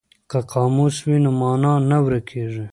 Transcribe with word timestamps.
که 0.29 0.37
قاموس 0.51 0.95
وي 1.07 1.17
نو 1.23 1.31
مانا 1.39 1.73
نه 1.89 1.97
ورکیږي. 2.05 2.65